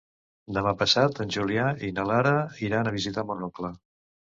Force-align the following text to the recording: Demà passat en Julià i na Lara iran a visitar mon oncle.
Demà 0.57 0.73
passat 0.79 1.21
en 1.27 1.35
Julià 1.37 1.67
i 1.91 1.93
na 2.01 2.09
Lara 2.15 2.35
iran 2.67 2.89
a 2.95 2.99
visitar 3.01 3.31
mon 3.31 3.51
oncle. 3.53 3.77